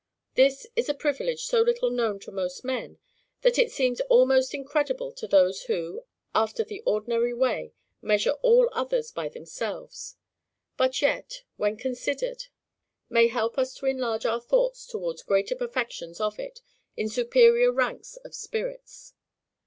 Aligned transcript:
This 0.33 0.65
is 0.75 0.89
a 0.89 0.95
privilege 0.95 1.43
so 1.43 1.61
little 1.61 1.91
known 1.91 2.17
to 2.21 2.31
most 2.31 2.65
men, 2.65 2.97
that 3.41 3.59
it 3.59 3.69
seems 3.71 4.01
almost 4.09 4.51
incredible 4.51 5.11
to 5.11 5.27
those 5.27 5.65
who, 5.65 6.01
after 6.33 6.63
the 6.63 6.81
ordinary 6.87 7.35
way, 7.35 7.73
measure 8.01 8.31
all 8.41 8.67
others 8.71 9.11
by 9.11 9.29
themselves; 9.29 10.15
but 10.75 11.03
yet, 11.03 11.43
when 11.57 11.77
considered, 11.77 12.45
may 13.09 13.27
help 13.27 13.59
us 13.59 13.75
to 13.75 13.85
enlarge 13.85 14.25
our 14.25 14.41
thoughts 14.41 14.87
towards 14.87 15.21
greater 15.21 15.55
perfections 15.55 16.19
of 16.19 16.39
it, 16.39 16.63
in 16.97 17.07
superior 17.07 17.71
ranks 17.71 18.15
of 18.25 18.33
spirits. 18.33 19.13